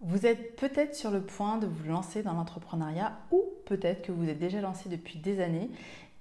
Vous 0.00 0.26
êtes 0.26 0.54
peut-être 0.54 0.94
sur 0.94 1.10
le 1.10 1.20
point 1.20 1.58
de 1.58 1.66
vous 1.66 1.88
lancer 1.88 2.22
dans 2.22 2.32
l'entrepreneuriat 2.32 3.18
ou 3.32 3.44
peut-être 3.66 4.02
que 4.02 4.12
vous 4.12 4.28
êtes 4.28 4.38
déjà 4.38 4.60
lancé 4.60 4.88
depuis 4.88 5.18
des 5.18 5.40
années 5.40 5.70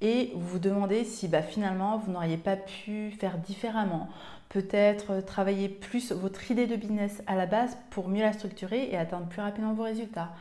et 0.02 0.32
vous 0.34 0.48
vous 0.48 0.60
demandez 0.60 1.04
si 1.04 1.28
bah, 1.28 1.44
finalement 1.44 1.98
vous 2.00 2.12
n'auriez 2.12 2.38
pas 2.38 2.56
pu 2.56 3.12
faire 3.12 3.38
différemment. 3.38 4.10
Peut-être 4.50 5.22
travailler 5.22 5.70
plus 5.70 6.12
votre 6.12 6.50
idée 6.50 6.66
de 6.66 6.76
business 6.76 7.22
à 7.28 7.36
la 7.36 7.46
base 7.46 7.78
pour 7.92 8.08
mieux 8.08 8.24
la 8.24 8.34
structurer 8.34 8.90
et 8.90 8.98
atteindre 8.98 9.28
plus 9.28 9.42
rapidement 9.42 9.74
vos 9.74 9.84
résultats. 9.84 10.32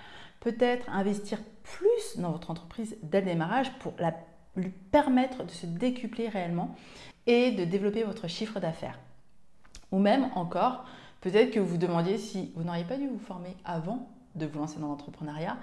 Peut-être 0.40 0.88
investir 0.88 1.38
plus 1.62 2.18
dans 2.18 2.30
votre 2.30 2.50
entreprise 2.50 2.96
dès 3.02 3.20
le 3.20 3.26
démarrage 3.26 3.70
pour 3.80 3.92
lui 4.56 4.70
permettre 4.70 5.44
de 5.44 5.50
se 5.50 5.66
décupler 5.66 6.28
réellement 6.30 6.74
et 7.26 7.50
de 7.50 7.64
développer 7.64 8.02
votre 8.02 8.28
chiffre 8.28 8.60
d'affaires. 8.60 8.98
Ou 9.92 9.98
même 9.98 10.30
encore, 10.34 10.86
peut-être 11.26 11.50
que 11.50 11.58
vous 11.58 11.76
demandiez 11.76 12.18
si 12.18 12.52
vous 12.54 12.62
n'auriez 12.62 12.84
pas 12.84 12.96
dû 12.96 13.08
vous 13.08 13.18
former 13.18 13.56
avant 13.64 14.08
de 14.36 14.46
vous 14.46 14.60
lancer 14.60 14.78
dans 14.78 14.86
l'entrepreneuriat 14.86 15.56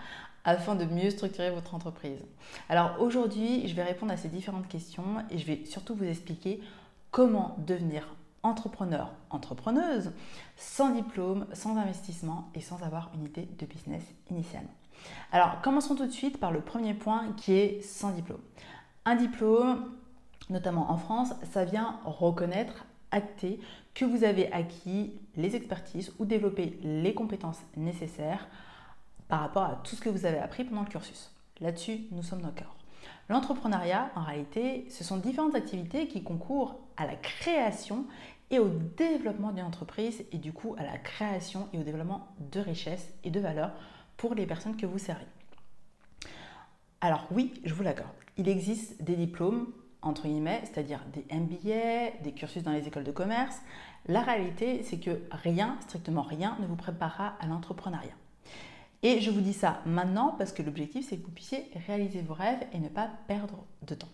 afin 0.44 0.76
de 0.76 0.84
mieux 0.84 1.10
structurer 1.10 1.52
votre 1.52 1.74
entreprise. 1.74 2.20
Alors 2.68 2.98
aujourd'hui, 3.00 3.66
je 3.66 3.74
vais 3.74 3.84
répondre 3.84 4.12
à 4.12 4.18
ces 4.18 4.28
différentes 4.28 4.68
questions 4.68 5.24
et 5.32 5.38
je 5.38 5.46
vais 5.46 5.64
surtout 5.64 5.96
vous 5.96 6.04
expliquer 6.04 6.60
comment 7.12 7.56
devenir 7.66 8.14
entrepreneur, 8.44 9.14
entrepreneuse, 9.30 10.12
sans 10.58 10.90
diplôme, 10.90 11.46
sans 11.54 11.78
investissement 11.78 12.50
et 12.56 12.60
sans 12.60 12.84
avoir 12.84 13.10
une 13.16 13.24
idée 13.24 13.48
de 13.58 13.66
business 13.66 14.04
initialement. 14.30 14.74
Alors 15.32 15.62
commençons 15.62 15.96
tout 15.96 16.08
de 16.08 16.12
suite 16.12 16.42
par 16.42 16.52
le 16.52 16.60
premier 16.60 16.94
point 16.94 17.32
qui 17.38 17.54
est 17.54 17.82
sans 17.82 18.12
diplôme. 18.12 18.42
Un 19.06 19.16
diplôme, 19.16 19.94
notamment 20.50 20.92
en 20.92 20.98
France, 20.98 21.30
ça 21.54 21.64
vient 21.64 22.02
reconnaître, 22.04 22.86
que 23.94 24.06
vous 24.06 24.24
avez 24.24 24.52
acquis 24.52 25.14
les 25.36 25.56
expertises 25.56 26.14
ou 26.20 26.26
développé 26.26 26.80
les 26.84 27.14
compétences 27.14 27.62
nécessaires 27.76 28.48
par 29.28 29.40
rapport 29.40 29.64
à 29.64 29.82
tout 29.84 29.96
ce 29.96 30.02
que 30.02 30.10
vous 30.10 30.26
avez 30.26 30.40
appris 30.40 30.64
pendant 30.64 30.82
le 30.82 30.88
cursus. 30.88 31.32
Là-dessus, 31.62 32.02
nous 32.12 32.24
sommes 32.24 32.42
d'accord. 32.42 32.76
L'entrepreneuriat, 33.30 34.12
en 34.16 34.24
réalité, 34.24 34.86
ce 34.90 35.04
sont 35.04 35.18
différentes 35.18 35.56
activités 35.56 36.08
qui 36.08 36.24
concourent 36.24 36.80
à 36.98 37.06
la 37.06 37.16
création 37.16 38.06
et 38.52 38.60
au 38.60 38.70
développement 38.98 39.52
d'une 39.52 39.64
entreprise 39.64 40.26
et 40.32 40.38
du 40.38 40.54
coup 40.54 40.76
à 40.78 40.84
la 40.84 40.98
création 40.98 41.70
et 41.74 41.80
au 41.80 41.84
développement 41.84 42.28
de 42.52 42.60
richesses 42.60 43.14
et 43.24 43.32
de 43.32 43.40
valeurs 43.40 43.72
pour 44.18 44.36
les 44.36 44.46
personnes 44.46 44.78
que 44.78 44.86
vous 44.86 45.00
servez. 45.00 45.26
Alors 47.02 47.28
oui, 47.32 47.54
je 47.64 47.74
vous 47.74 47.84
l'accorde, 47.84 48.12
il 48.38 48.48
existe 48.48 49.02
des 49.02 49.16
diplômes 49.16 49.68
entre 50.04 50.28
guillemets, 50.28 50.62
c'est-à-dire 50.64 51.00
des 51.14 51.26
MBA, 51.36 52.22
des 52.24 52.32
cursus 52.34 52.64
dans 52.64 52.72
les 52.72 52.88
écoles 52.88 53.04
de 53.04 53.12
commerce. 53.12 53.58
La 54.08 54.22
réalité, 54.22 54.84
c'est 54.84 55.00
que 55.00 55.22
rien, 55.32 55.78
strictement 55.82 56.22
rien, 56.22 56.58
ne 56.60 56.68
vous 56.68 56.76
préparera 56.76 57.36
à 57.40 57.48
l'entrepreneuriat. 57.48 58.16
Et 59.02 59.20
je 59.20 59.32
vous 59.32 59.42
dis 59.42 59.54
ça 59.54 59.82
maintenant 59.86 60.36
parce 60.38 60.54
que 60.54 60.62
l'objectif, 60.64 61.08
c'est 61.08 61.18
que 61.18 61.26
vous 61.26 61.32
puissiez 61.32 61.70
réaliser 61.88 62.22
vos 62.22 62.34
rêves 62.34 62.66
et 62.72 62.80
ne 62.80 62.88
pas 62.88 63.10
perdre 63.28 63.66
de 63.82 63.96
temps. 63.96 64.08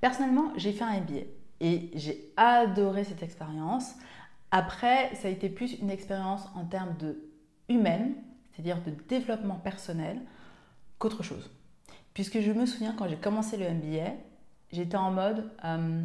Personnellement, 0.00 0.52
j'ai 0.56 0.72
fait 0.72 0.84
un 0.84 1.00
MBA 1.00 1.22
et 1.60 1.90
j'ai 1.94 2.32
adoré 2.36 3.04
cette 3.04 3.22
expérience. 3.22 3.92
Après, 4.50 5.14
ça 5.14 5.28
a 5.28 5.30
été 5.30 5.48
plus 5.48 5.78
une 5.80 5.90
expérience 5.90 6.48
en 6.56 6.64
termes 6.64 6.96
de 6.98 7.30
humaine, 7.68 8.14
c'est-à-dire 8.52 8.82
de 8.82 8.90
développement 9.08 9.54
personnel, 9.54 10.20
qu'autre 10.98 11.22
chose. 11.22 11.50
Puisque 12.14 12.40
je 12.40 12.50
me 12.52 12.66
souviens 12.66 12.94
quand 12.98 13.08
j'ai 13.08 13.16
commencé 13.16 13.56
le 13.56 13.70
MBA, 13.70 14.10
j'étais 14.72 14.96
en 14.96 15.10
mode 15.10 15.50
euh, 15.64 16.02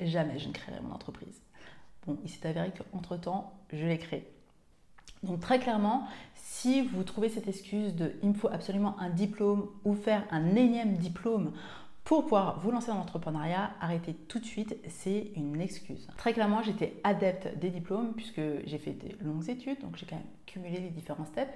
jamais 0.00 0.38
je 0.38 0.48
ne 0.48 0.52
créerai 0.52 0.80
mon 0.80 0.94
entreprise. 0.94 1.40
Bon, 2.06 2.18
il 2.24 2.30
s'est 2.30 2.46
avéré 2.46 2.72
qu'entre-temps, 2.72 3.52
je 3.72 3.84
l'ai 3.84 3.98
créée. 3.98 4.26
Donc 5.22 5.40
très 5.40 5.58
clairement, 5.58 6.06
si 6.34 6.82
vous 6.82 7.02
trouvez 7.02 7.28
cette 7.28 7.48
excuse 7.48 7.94
de 7.94 8.12
il 8.22 8.30
me 8.30 8.34
faut 8.34 8.48
absolument 8.48 8.98
un 9.00 9.10
diplôme 9.10 9.68
ou 9.84 9.94
faire 9.94 10.24
un 10.30 10.54
énième 10.54 10.96
diplôme 10.96 11.52
pour 12.04 12.22
pouvoir 12.22 12.58
vous 12.60 12.70
lancer 12.70 12.88
dans 12.88 12.96
l'entrepreneuriat, 12.96 13.72
arrêtez 13.80 14.14
tout 14.14 14.38
de 14.38 14.44
suite, 14.44 14.76
c'est 14.88 15.30
une 15.36 15.60
excuse. 15.60 16.08
Très 16.16 16.32
clairement, 16.32 16.62
j'étais 16.62 16.98
adepte 17.04 17.58
des 17.58 17.68
diplômes 17.68 18.14
puisque 18.14 18.40
j'ai 18.64 18.78
fait 18.78 18.92
des 18.92 19.14
longues 19.22 19.50
études, 19.50 19.80
donc 19.82 19.96
j'ai 19.96 20.06
quand 20.06 20.16
même 20.16 20.24
cumulé 20.46 20.80
les 20.80 20.88
différents 20.88 21.26
steps, 21.26 21.52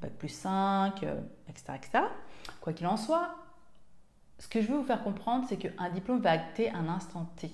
bac 0.00 0.12
plus 0.12 0.30
5, 0.30 1.02
etc., 1.48 1.74
etc. 1.76 2.04
Quoi 2.62 2.72
qu'il 2.72 2.86
en 2.86 2.96
soit, 2.96 3.36
ce 4.42 4.48
que 4.48 4.60
je 4.60 4.66
veux 4.66 4.78
vous 4.78 4.84
faire 4.84 5.04
comprendre, 5.04 5.46
c'est 5.48 5.56
qu'un 5.56 5.88
diplôme 5.90 6.18
va 6.18 6.32
acter 6.32 6.68
un 6.72 6.88
instant 6.88 7.30
T. 7.36 7.48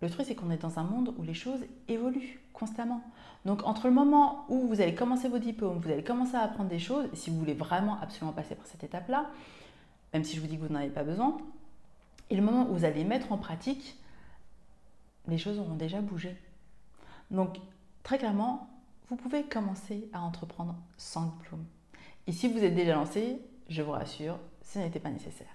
Le 0.00 0.08
truc, 0.08 0.24
c'est 0.24 0.36
qu'on 0.36 0.52
est 0.52 0.62
dans 0.62 0.78
un 0.78 0.84
monde 0.84 1.12
où 1.18 1.24
les 1.24 1.34
choses 1.34 1.58
évoluent 1.88 2.38
constamment. 2.52 3.02
Donc, 3.44 3.66
entre 3.66 3.88
le 3.88 3.92
moment 3.92 4.44
où 4.48 4.68
vous 4.68 4.80
allez 4.80 4.94
commencer 4.94 5.28
vos 5.28 5.40
diplômes, 5.40 5.80
vous 5.80 5.90
allez 5.90 6.04
commencer 6.04 6.36
à 6.36 6.42
apprendre 6.42 6.68
des 6.68 6.78
choses, 6.78 7.08
si 7.12 7.28
vous 7.28 7.40
voulez 7.40 7.54
vraiment 7.54 8.00
absolument 8.00 8.32
passer 8.32 8.54
par 8.54 8.66
cette 8.66 8.84
étape-là, 8.84 9.26
même 10.12 10.22
si 10.22 10.36
je 10.36 10.40
vous 10.40 10.46
dis 10.46 10.56
que 10.56 10.62
vous 10.62 10.72
n'en 10.72 10.78
avez 10.78 10.90
pas 10.90 11.02
besoin, 11.02 11.38
et 12.30 12.36
le 12.36 12.42
moment 12.42 12.68
où 12.70 12.74
vous 12.74 12.84
allez 12.84 13.02
mettre 13.02 13.32
en 13.32 13.38
pratique, 13.38 13.98
les 15.26 15.38
choses 15.38 15.58
auront 15.58 15.74
déjà 15.74 16.00
bougé. 16.00 16.36
Donc, 17.32 17.58
très 18.04 18.18
clairement, 18.18 18.70
vous 19.08 19.16
pouvez 19.16 19.42
commencer 19.42 20.08
à 20.12 20.20
entreprendre 20.20 20.76
sans 20.98 21.26
diplôme. 21.26 21.64
Et 22.28 22.32
si 22.32 22.46
vous 22.46 22.62
êtes 22.62 22.76
déjà 22.76 22.94
lancé, 22.94 23.40
je 23.68 23.82
vous 23.82 23.90
rassure, 23.90 24.38
ce 24.62 24.78
n'était 24.78 25.00
pas 25.00 25.10
nécessaire. 25.10 25.48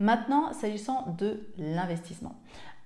Maintenant, 0.00 0.54
s'agissant 0.54 1.14
de 1.18 1.40
l'investissement. 1.58 2.34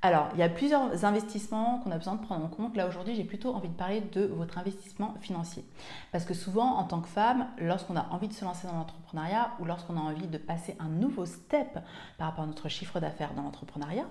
Alors, 0.03 0.29
il 0.35 0.41
y 0.41 0.43
a 0.43 0.49
plusieurs 0.51 1.05
investissements 1.07 1.79
qu'on 1.79 1.93
a 1.93 1.97
besoin 1.97 2.17
de 2.17 2.21
prendre 2.23 2.45
en 2.45 2.49
compte. 2.49 2.77
Là, 2.77 2.89
aujourd'hui, 2.89 3.15
j'ai 3.15 3.25
plutôt 3.25 3.55
envie 3.55 3.69
de 3.69 3.75
parler 3.75 4.01
de 4.01 4.25
votre 4.25 4.59
investissement 4.59 5.15
financier. 5.21 5.65
Parce 6.13 6.25
que 6.25 6.35
souvent, 6.35 6.77
en 6.77 6.85
tant 6.85 7.01
que 7.01 7.09
femme, 7.09 7.47
lorsqu'on 7.57 7.97
a 7.97 8.07
envie 8.11 8.29
de 8.29 8.35
se 8.35 8.45
lancer 8.45 8.67
dans 8.67 8.75
l'entrepreneuriat 8.75 9.53
ou 9.61 9.65
lorsqu'on 9.65 9.97
a 9.97 10.01
envie 10.01 10.27
de 10.27 10.37
passer 10.37 10.77
un 10.81 10.89
nouveau 10.89 11.25
step 11.25 11.79
par 12.19 12.29
rapport 12.29 12.45
à 12.45 12.47
notre 12.49 12.69
chiffre 12.69 13.01
d'affaires 13.01 13.33
dans 13.33 13.43
l'entrepreneuriat, 13.43 14.05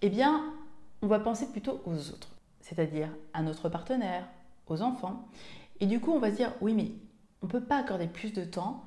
eh 0.00 0.08
bien, 0.08 0.42
on 1.02 1.06
va 1.06 1.18
penser 1.18 1.50
plutôt 1.50 1.82
aux 1.84 2.10
autres, 2.10 2.30
c'est-à-dire 2.60 3.10
à 3.34 3.42
notre 3.42 3.68
partenaire, 3.68 4.26
aux 4.68 4.80
enfants. 4.82 5.28
Et 5.80 5.86
du 5.86 6.00
coup, 6.00 6.12
on 6.12 6.20
va 6.20 6.30
se 6.30 6.36
dire, 6.36 6.52
oui, 6.60 6.72
mais 6.72 6.92
on 7.42 7.46
ne 7.46 7.50
peut 7.50 7.62
pas 7.62 7.78
accorder 7.78 8.06
plus 8.06 8.32
de 8.32 8.44
temps, 8.44 8.84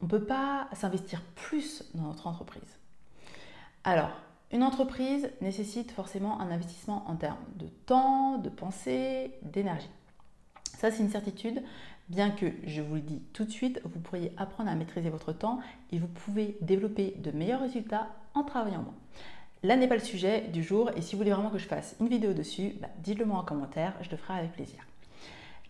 on 0.00 0.06
ne 0.06 0.10
peut 0.10 0.24
pas 0.24 0.68
s'investir 0.72 1.20
plus 1.34 1.84
dans 1.94 2.04
notre 2.04 2.26
entreprise. 2.28 2.78
Alors, 3.84 4.10
une 4.52 4.62
entreprise 4.62 5.30
nécessite 5.40 5.90
forcément 5.90 6.40
un 6.40 6.50
investissement 6.50 7.04
en 7.08 7.16
termes 7.16 7.44
de 7.56 7.66
temps, 7.86 8.38
de 8.38 8.48
pensée, 8.48 9.32
d'énergie. 9.42 9.90
Ça, 10.78 10.90
c'est 10.90 11.02
une 11.02 11.10
certitude, 11.10 11.62
bien 12.08 12.30
que 12.30 12.46
je 12.64 12.80
vous 12.80 12.96
le 12.96 13.00
dis 13.00 13.22
tout 13.32 13.44
de 13.44 13.50
suite, 13.50 13.80
vous 13.84 14.00
pourriez 14.00 14.32
apprendre 14.36 14.70
à 14.70 14.74
maîtriser 14.74 15.10
votre 15.10 15.32
temps 15.32 15.58
et 15.90 15.98
vous 15.98 16.06
pouvez 16.06 16.56
développer 16.60 17.14
de 17.18 17.30
meilleurs 17.30 17.60
résultats 17.60 18.08
en 18.34 18.44
travaillant 18.44 18.82
moins. 18.82 18.94
Là 19.64 19.76
n'est 19.76 19.88
pas 19.88 19.94
le 19.94 20.00
sujet 20.00 20.48
du 20.52 20.62
jour 20.62 20.90
et 20.96 21.02
si 21.02 21.14
vous 21.14 21.18
voulez 21.18 21.32
vraiment 21.32 21.50
que 21.50 21.58
je 21.58 21.68
fasse 21.68 21.96
une 22.00 22.08
vidéo 22.08 22.32
dessus, 22.32 22.74
bah, 22.80 22.88
dites-le 22.98 23.24
moi 23.24 23.38
en 23.38 23.44
commentaire, 23.44 23.94
je 24.00 24.10
le 24.10 24.16
ferai 24.16 24.38
avec 24.38 24.52
plaisir. 24.52 24.84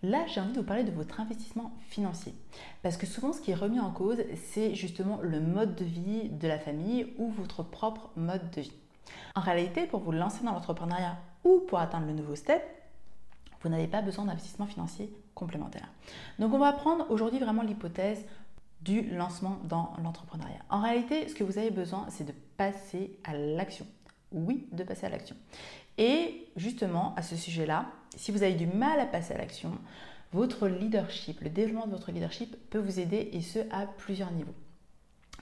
Là, 0.03 0.25
j'ai 0.27 0.41
envie 0.41 0.51
de 0.51 0.59
vous 0.59 0.65
parler 0.65 0.83
de 0.83 0.91
votre 0.91 1.21
investissement 1.21 1.71
financier. 1.87 2.35
Parce 2.81 2.97
que 2.97 3.05
souvent, 3.05 3.31
ce 3.31 3.39
qui 3.39 3.51
est 3.51 3.55
remis 3.55 3.79
en 3.79 3.89
cause, 3.89 4.17
c'est 4.35 4.75
justement 4.75 5.19
le 5.21 5.39
mode 5.39 5.75
de 5.75 5.85
vie 5.85 6.27
de 6.27 6.47
la 6.47 6.59
famille 6.59 7.13
ou 7.17 7.29
votre 7.31 7.63
propre 7.63 8.09
mode 8.17 8.51
de 8.51 8.61
vie. 8.61 8.73
En 9.35 9.41
réalité, 9.41 9.85
pour 9.87 10.01
vous 10.01 10.11
lancer 10.11 10.43
dans 10.43 10.51
l'entrepreneuriat 10.51 11.17
ou 11.45 11.59
pour 11.67 11.79
atteindre 11.79 12.07
le 12.07 12.13
nouveau 12.13 12.35
step, 12.35 12.61
vous 13.61 13.69
n'avez 13.69 13.87
pas 13.87 14.01
besoin 14.01 14.25
d'investissement 14.25 14.65
financier 14.65 15.09
complémentaire. 15.35 15.87
Donc, 16.37 16.53
on 16.53 16.59
va 16.59 16.73
prendre 16.73 17.09
aujourd'hui 17.09 17.39
vraiment 17.39 17.63
l'hypothèse 17.63 18.25
du 18.81 19.03
lancement 19.03 19.57
dans 19.63 19.93
l'entrepreneuriat. 20.03 20.59
En 20.69 20.81
réalité, 20.81 21.29
ce 21.29 21.33
que 21.33 21.45
vous 21.45 21.57
avez 21.57 21.71
besoin, 21.71 22.07
c'est 22.09 22.25
de 22.25 22.33
passer 22.57 23.17
à 23.23 23.33
l'action. 23.33 23.85
Oui, 24.33 24.67
de 24.73 24.83
passer 24.83 25.05
à 25.05 25.09
l'action. 25.09 25.37
Et 25.97 26.47
justement, 26.55 27.13
à 27.15 27.21
ce 27.21 27.35
sujet-là, 27.35 27.87
si 28.15 28.31
vous 28.31 28.43
avez 28.43 28.55
du 28.55 28.67
mal 28.67 28.99
à 28.99 29.05
passer 29.05 29.33
à 29.33 29.37
l'action, 29.37 29.77
votre 30.31 30.67
leadership, 30.67 31.41
le 31.41 31.49
développement 31.49 31.85
de 31.85 31.91
votre 31.91 32.11
leadership 32.11 32.55
peut 32.69 32.79
vous 32.79 32.99
aider 32.99 33.29
et 33.33 33.41
ce 33.41 33.59
à 33.71 33.85
plusieurs 33.85 34.31
niveaux. 34.31 34.55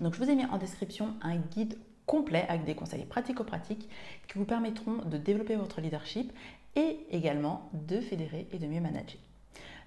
Donc 0.01 0.15
je 0.15 0.19
vous 0.19 0.29
ai 0.29 0.35
mis 0.35 0.45
en 0.45 0.57
description 0.57 1.13
un 1.21 1.37
guide 1.37 1.77
complet 2.05 2.45
avec 2.49 2.65
des 2.65 2.75
conseils 2.75 3.05
pratico-pratiques 3.05 3.87
qui 4.27 4.37
vous 4.37 4.45
permettront 4.45 4.97
de 5.05 5.17
développer 5.17 5.55
votre 5.55 5.79
leadership 5.79 6.33
et 6.75 6.99
également 7.09 7.69
de 7.73 8.01
fédérer 8.01 8.47
et 8.51 8.59
de 8.59 8.67
mieux 8.67 8.81
manager. 8.81 9.19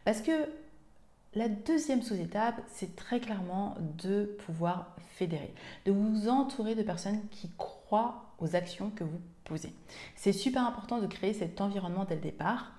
Parce 0.05 0.21
que 0.21 0.33
la 1.35 1.49
deuxième 1.49 2.03
sous-étape, 2.03 2.61
c'est 2.69 2.97
très 2.97 3.21
clairement 3.21 3.77
de 4.03 4.37
pouvoir 4.47 4.95
fédérer, 5.11 5.53
de 5.85 5.93
vous 5.93 6.29
entourer 6.29 6.75
de 6.75 6.83
personnes 6.83 7.21
qui 7.31 7.51
croient 7.57 8.35
aux 8.39 8.57
actions 8.57 8.91
que 8.91 9.05
vous 9.05 9.21
posez. 9.45 9.73
C'est 10.17 10.33
super 10.33 10.67
important 10.67 10.99
de 10.99 11.07
créer 11.07 11.33
cet 11.33 11.61
environnement 11.61 12.05
dès 12.05 12.17
le 12.17 12.21
départ 12.21 12.73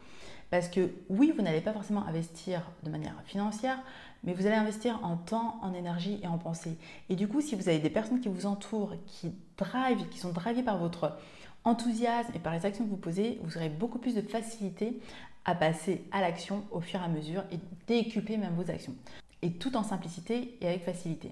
parce 0.52 0.68
que 0.68 0.92
oui, 1.10 1.34
vous 1.36 1.42
n'allez 1.42 1.62
pas 1.62 1.74
forcément 1.74 2.06
investir 2.06 2.62
de 2.84 2.90
manière 2.90 3.16
financière, 3.26 3.80
mais 4.24 4.34
vous 4.34 4.46
allez 4.46 4.56
investir 4.56 5.04
en 5.04 5.18
temps, 5.18 5.60
en 5.62 5.74
énergie 5.74 6.20
et 6.22 6.28
en 6.28 6.38
pensée. 6.38 6.78
Et 7.10 7.16
du 7.16 7.28
coup, 7.28 7.42
si 7.42 7.56
vous 7.56 7.68
avez 7.68 7.80
des 7.80 7.90
personnes 7.90 8.20
qui 8.20 8.30
vous 8.30 8.46
entourent, 8.46 8.94
qui 9.08 9.34
drive, 9.58 10.08
qui 10.10 10.20
sont 10.20 10.32
drivées 10.32 10.64
par 10.64 10.78
votre 10.78 11.18
enthousiasme 11.66 12.32
et 12.36 12.40
par 12.40 12.54
les 12.54 12.66
actions 12.66 12.86
que 12.86 12.90
vous 12.90 12.96
posez, 12.98 13.40
vous 13.44 13.58
aurez 13.58 13.70
beaucoup 13.70 14.00
plus 14.00 14.16
de 14.16 14.22
facilité 14.22 15.00
à 15.44 15.56
passer 15.56 16.04
à 16.12 16.22
l'action 16.22 16.64
au 16.72 16.80
fur 16.80 17.00
et 17.02 17.04
à 17.04 17.08
mesure 17.08 17.44
et 17.52 17.60
décupler 17.88 18.38
même 18.38 18.56
vos 18.56 18.72
actions. 18.72 18.96
Et 19.42 19.52
tout 19.52 19.76
en 19.76 19.84
simplicité 19.84 20.58
et 20.62 20.68
avec 20.68 20.84
facilité. 20.84 21.32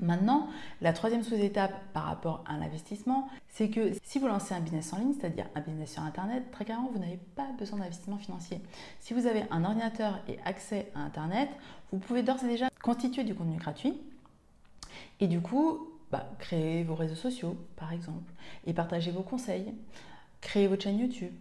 Maintenant, 0.00 0.48
la 0.80 0.94
troisième 0.94 1.22
sous-étape 1.22 1.74
par 1.92 2.04
rapport 2.04 2.42
à 2.48 2.56
l'investissement, 2.56 3.28
c'est 3.48 3.68
que 3.68 3.92
si 4.02 4.18
vous 4.18 4.28
lancez 4.28 4.54
un 4.54 4.60
business 4.60 4.92
en 4.94 4.98
ligne, 4.98 5.12
c'est-à-dire 5.12 5.46
un 5.54 5.60
business 5.60 5.92
sur 5.92 6.02
Internet, 6.02 6.50
très 6.50 6.64
clairement, 6.64 6.88
vous 6.90 6.98
n'avez 6.98 7.18
pas 7.36 7.46
besoin 7.58 7.80
d'investissement 7.80 8.16
financier. 8.16 8.62
Si 8.98 9.12
vous 9.12 9.26
avez 9.26 9.44
un 9.50 9.62
ordinateur 9.62 10.18
et 10.26 10.38
accès 10.46 10.90
à 10.94 11.00
Internet, 11.00 11.50
vous 11.92 11.98
pouvez 11.98 12.22
d'ores 12.22 12.42
et 12.44 12.48
déjà 12.48 12.70
constituer 12.82 13.24
du 13.24 13.34
contenu 13.34 13.58
gratuit 13.58 14.00
et 15.20 15.26
du 15.26 15.40
coup, 15.40 15.90
bah, 16.10 16.26
créer 16.38 16.82
vos 16.82 16.94
réseaux 16.94 17.14
sociaux, 17.14 17.56
par 17.76 17.92
exemple, 17.92 18.32
et 18.66 18.72
partager 18.72 19.10
vos 19.10 19.22
conseils, 19.22 19.72
créer 20.40 20.66
votre 20.66 20.82
chaîne 20.82 20.98
YouTube, 20.98 21.32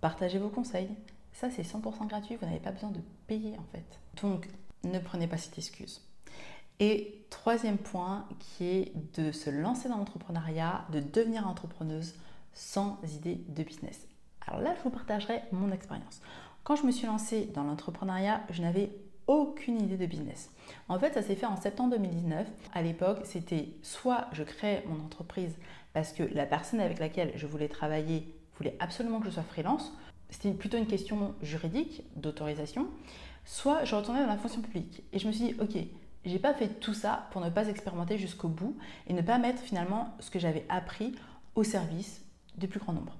partager 0.00 0.38
vos 0.38 0.48
conseils. 0.48 0.88
Ça, 1.32 1.50
c'est 1.50 1.62
100% 1.62 2.08
gratuit, 2.08 2.36
vous 2.36 2.46
n'avez 2.46 2.60
pas 2.60 2.72
besoin 2.72 2.90
de 2.90 3.00
payer 3.26 3.56
en 3.58 3.64
fait. 3.72 3.84
Donc, 4.22 4.48
ne 4.84 4.98
prenez 4.98 5.26
pas 5.26 5.38
cette 5.38 5.56
excuse. 5.56 6.02
Et 6.80 7.24
troisième 7.30 7.78
point 7.78 8.26
qui 8.38 8.64
est 8.64 8.92
de 9.14 9.30
se 9.30 9.50
lancer 9.50 9.88
dans 9.88 9.98
l'entrepreneuriat, 9.98 10.84
de 10.90 11.00
devenir 11.00 11.46
entrepreneuse 11.46 12.14
sans 12.54 12.98
idée 13.14 13.40
de 13.48 13.62
business. 13.62 14.06
Alors 14.46 14.60
là, 14.60 14.74
je 14.76 14.82
vous 14.82 14.90
partagerai 14.90 15.42
mon 15.52 15.70
expérience. 15.70 16.20
Quand 16.64 16.76
je 16.76 16.84
me 16.84 16.90
suis 16.90 17.06
lancée 17.06 17.48
dans 17.54 17.62
l'entrepreneuriat, 17.62 18.42
je 18.50 18.62
n'avais 18.62 18.90
aucune 19.26 19.80
idée 19.80 19.96
de 19.96 20.06
business. 20.06 20.50
En 20.88 20.98
fait, 20.98 21.14
ça 21.14 21.22
s'est 21.22 21.34
fait 21.34 21.46
en 21.46 21.56
septembre 21.56 21.96
2019. 21.96 22.46
À 22.72 22.82
l'époque, 22.82 23.20
c'était 23.24 23.68
soit 23.82 24.26
je 24.32 24.42
crée 24.42 24.82
mon 24.86 25.04
entreprise 25.04 25.56
parce 25.92 26.12
que 26.12 26.22
la 26.22 26.46
personne 26.46 26.80
avec 26.80 26.98
laquelle 26.98 27.32
je 27.36 27.46
voulais 27.46 27.68
travailler 27.68 28.34
voulait 28.58 28.76
absolument 28.80 29.20
que 29.20 29.26
je 29.26 29.30
sois 29.30 29.42
freelance. 29.42 29.92
C'était 30.30 30.52
plutôt 30.52 30.78
une 30.78 30.86
question 30.86 31.34
juridique, 31.42 32.04
d'autorisation. 32.16 32.88
Soit 33.44 33.84
je 33.84 33.94
retournais 33.94 34.20
dans 34.20 34.28
la 34.28 34.38
fonction 34.38 34.62
publique. 34.62 35.02
Et 35.12 35.18
je 35.18 35.26
me 35.26 35.32
suis 35.32 35.46
dit, 35.46 35.54
ok, 35.60 35.76
j'ai 36.24 36.38
pas 36.38 36.54
fait 36.54 36.68
tout 36.68 36.94
ça 36.94 37.28
pour 37.32 37.40
ne 37.40 37.50
pas 37.50 37.68
expérimenter 37.68 38.16
jusqu'au 38.16 38.48
bout 38.48 38.76
et 39.06 39.12
ne 39.12 39.22
pas 39.22 39.38
mettre 39.38 39.60
finalement 39.60 40.14
ce 40.20 40.30
que 40.30 40.38
j'avais 40.38 40.64
appris 40.68 41.14
au 41.54 41.64
service 41.64 42.22
du 42.56 42.68
plus 42.68 42.80
grand 42.80 42.92
nombre. 42.92 43.16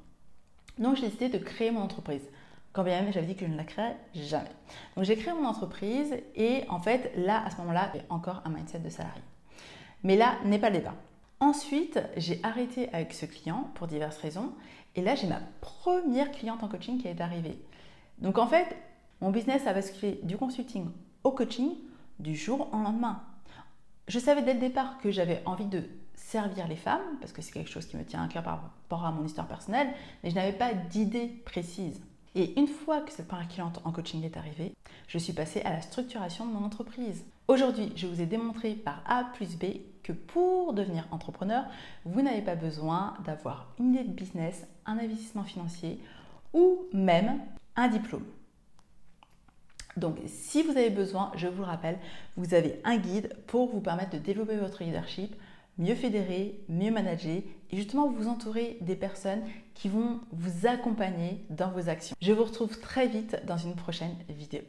Donc 0.79 0.97
j'ai 0.97 1.03
décidé 1.03 1.29
de 1.29 1.39
créer 1.39 1.71
mon 1.71 1.81
entreprise. 1.81 2.23
Quand 2.73 2.85
bien 2.85 3.03
même 3.03 3.13
j'avais 3.13 3.27
dit 3.27 3.35
que 3.35 3.47
je 3.47 3.51
ne 3.51 3.57
la 3.57 3.65
créerais 3.65 3.97
jamais. 4.15 4.51
Donc 4.97 5.05
j'ai 5.05 5.17
créé 5.17 5.35
mon 5.35 5.47
entreprise 5.47 6.15
et 6.35 6.65
en 6.69 6.81
fait 6.81 7.13
là 7.17 7.45
à 7.45 7.51
ce 7.51 7.57
moment-là 7.59 7.91
j'ai 7.95 8.03
encore 8.09 8.43
un 8.45 8.51
mindset 8.51 8.79
de 8.79 8.89
salarié. 8.89 9.23
Mais 10.03 10.17
là 10.17 10.37
n'est 10.45 10.59
pas 10.59 10.71
le 10.71 10.79
débat. 10.79 10.95
Ensuite 11.41 12.01
j'ai 12.17 12.41
arrêté 12.43 12.89
avec 12.93 13.13
ce 13.13 13.27
client 13.27 13.71
pour 13.75 13.87
diverses 13.87 14.19
raisons 14.19 14.53
et 14.95 15.03
là 15.03 15.15
j'ai 15.15 15.27
ma 15.27 15.41
première 15.61 16.33
cliente 16.33 16.63
en 16.63 16.69
coaching 16.69 16.99
qui 16.99 17.09
est 17.09 17.21
arrivée. 17.21 17.63
Donc 18.19 18.39
en 18.39 18.47
fait 18.47 18.77
mon 19.21 19.31
business 19.31 19.67
a 19.67 19.75
basculé 19.75 20.21
du 20.23 20.37
consulting 20.37 20.91
au 21.25 21.33
coaching 21.33 21.77
du 22.19 22.35
jour 22.35 22.69
au 22.73 22.77
lendemain. 22.77 23.23
Je 24.09 24.19
savais 24.19 24.43
dès 24.43 24.55
le 24.55 24.61
départ 24.61 24.99
que 24.99 25.11
j'avais 25.11 25.43
envie 25.47 25.67
de 25.67 25.85
servir 26.15 26.67
les 26.69 26.77
femmes, 26.77 27.19
parce 27.21 27.33
que 27.33 27.43
c'est 27.43 27.53
quelque 27.53 27.71
chose 27.71 27.87
qui 27.87 27.97
me 27.97 28.05
tient 28.05 28.23
à 28.23 28.29
cœur 28.29 28.43
par 28.43 28.63
rapport 28.63 29.05
à 29.05 29.13
mon 29.13 29.25
histoire 29.25 29.47
personnelle, 29.47 29.89
mais 30.23 30.31
je 30.31 30.35
n'avais 30.35 30.53
pas 30.53 30.75
d'idée 30.75 31.29
précise. 31.45 32.01
Et 32.35 32.59
une 32.59 32.67
fois 32.67 33.01
que 33.01 33.13
cette 33.13 33.29
cliente 33.51 33.81
en 33.85 33.93
coaching 33.93 34.25
est 34.25 34.37
arrivée, 34.37 34.73
je 35.07 35.19
suis 35.19 35.35
passée 35.35 35.61
à 35.63 35.71
la 35.71 35.83
structuration 35.83 36.47
de 36.47 36.53
mon 36.53 36.65
entreprise. 36.65 37.25
Aujourd'hui, 37.47 37.93
je 37.95 38.07
vous 38.07 38.23
ai 38.23 38.27
démontré 38.27 38.73
par 38.75 39.03
A 39.07 39.25
plus 39.35 39.57
B 39.57 39.65
que 40.03 40.13
pour 40.13 40.73
devenir 40.73 41.07
entrepreneur, 41.11 41.65
vous 42.05 42.23
n'avez 42.23 42.41
pas 42.41 42.55
besoin 42.55 43.15
d'avoir 43.25 43.75
une 43.79 43.95
idée 43.95 44.05
de 44.05 44.13
business, 44.13 44.67
un 44.87 44.99
investissement 44.99 45.45
financier 45.45 46.01
ou 46.55 46.87
même 46.93 47.41
un 47.77 47.89
diplôme. 47.89 48.25
Donc, 49.99 50.17
si 50.27 50.63
vous 50.63 50.71
avez 50.71 50.89
besoin, 50.89 51.33
je 51.37 51.49
vous 51.49 51.61
le 51.61 51.67
rappelle, 51.67 51.99
vous 52.37 52.55
avez 52.55 52.81
un 52.85 52.97
guide 52.97 53.37
pour 53.47 53.69
vous 53.71 53.81
permettre 53.81 54.13
de 54.13 54.19
développer 54.19 54.57
votre 54.57 54.83
leadership, 54.83 55.37
mieux 55.79 55.95
fédérer, 55.95 56.61
mieux 56.69 56.91
manager 56.91 57.43
et 57.71 57.77
justement 57.77 58.11
vous 58.11 58.29
entourer 58.29 58.79
des 58.81 58.97
personnes 58.97 59.43
qui 59.75 59.89
vont 59.89 60.21
vous 60.33 60.67
accompagner 60.67 61.45
dans 61.51 61.71
vos 61.71 61.89
actions. 61.89 62.17
Je 62.21 62.33
vous 62.33 62.45
retrouve 62.45 62.79
très 62.79 63.09
vite 63.09 63.37
dans 63.47 63.57
une 63.57 63.75
prochaine 63.75 64.17
vidéo. 64.29 64.63